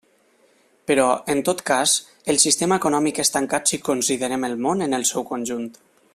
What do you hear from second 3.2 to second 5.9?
és tancat si considerem el món en el seu conjunt.